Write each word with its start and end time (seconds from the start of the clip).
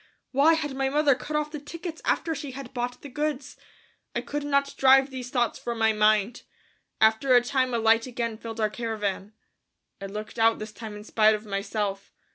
Why 0.31 0.55
had 0.55 0.73
my 0.75 0.89
mother 0.89 1.13
cut 1.13 1.35
off 1.35 1.51
the 1.51 1.59
tickets 1.59 2.01
after 2.05 2.33
she 2.33 2.53
had 2.53 2.73
bought 2.73 3.03
the 3.03 3.07
goods? 3.07 3.55
I 4.15 4.21
could 4.21 4.43
not 4.43 4.73
drive 4.75 5.11
these 5.11 5.29
thoughts 5.29 5.59
from 5.59 5.77
my 5.77 5.93
mind. 5.93 6.41
After 6.99 7.35
a 7.35 7.41
time 7.43 7.71
a 7.75 7.77
light 7.77 8.07
again 8.07 8.39
filled 8.39 8.59
our 8.59 8.71
caravan. 8.71 9.33
I 10.01 10.07
looked 10.07 10.39
out 10.39 10.57
this 10.57 10.71
time 10.71 10.95
in 10.95 11.03
spite 11.03 11.35
of 11.35 11.45
myself. 11.45 12.11